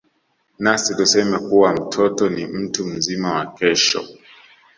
[0.59, 4.03] Nasi tuseme kuwa mtoto ni mtu mzima wa Kesho.